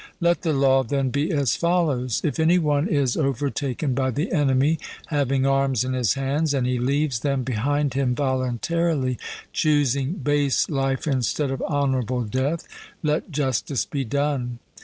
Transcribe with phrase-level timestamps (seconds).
[0.19, 4.79] Let the law then be as follows: If any one is overtaken by the enemy,
[5.09, 9.19] having arms in his hands, and he leaves them behind him voluntarily,
[9.53, 12.67] choosing base life instead of honourable death,
[13.03, 14.57] let justice be done.